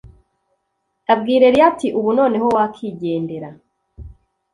[1.13, 3.49] abwira Eliya ati ubu noneho wakigendera